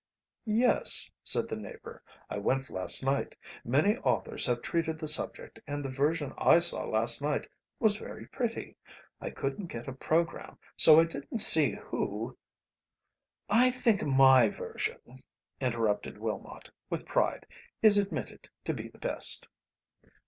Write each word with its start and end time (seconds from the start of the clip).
"Yes," 0.47 1.11
said 1.21 1.47
the 1.47 1.55
neighbour, 1.55 2.01
"I 2.27 2.39
went 2.39 2.71
last 2.71 3.05
night; 3.05 3.37
many 3.63 3.97
authors 3.97 4.47
have 4.47 4.63
treated 4.63 4.97
the 4.97 5.07
subject, 5.07 5.59
and 5.67 5.85
the 5.85 5.91
version 5.91 6.33
I 6.39 6.57
saw 6.57 6.85
last 6.85 7.21
night 7.21 7.47
was 7.79 7.97
very 7.97 8.25
pretty. 8.29 8.77
I 9.19 9.29
couldn't 9.29 9.67
get 9.67 9.87
a 9.87 9.93
programme 9.93 10.57
so 10.75 10.99
I 10.99 11.03
didn't 11.03 11.37
see 11.37 11.73
who" 11.73 12.35
"I 13.63 13.69
think 13.69 14.01
my 14.03 14.49
version," 14.49 15.21
interrupted 15.59 16.17
Willmott, 16.17 16.71
with 16.89 17.05
pride, 17.05 17.45
"is 17.83 17.99
admitted 17.99 18.49
to 18.63 18.73
be 18.73 18.87
the 18.87 18.97
best." 18.97 19.47